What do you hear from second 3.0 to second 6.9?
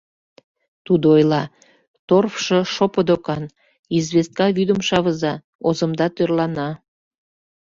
докан, известка вӱдым шавыза, озымда тӧрлана».